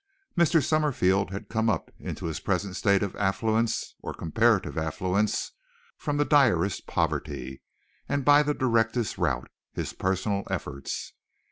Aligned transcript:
Mr. 0.35 0.63
Summerfield 0.63 1.29
had 1.29 1.47
come 1.47 1.69
up 1.69 1.91
into 1.99 2.25
his 2.25 2.39
present 2.39 2.75
state 2.75 3.03
of 3.03 3.15
affluence 3.17 3.93
or 4.01 4.15
comparative 4.15 4.75
affluence 4.75 5.51
from 5.95 6.17
the 6.17 6.25
direst 6.25 6.87
poverty 6.87 7.61
and 8.09 8.25
by 8.25 8.41
the 8.41 8.55
directest 8.55 9.19
route 9.19 9.51
his 9.73 9.93
personal 9.93 10.41
efforts. 10.49 11.13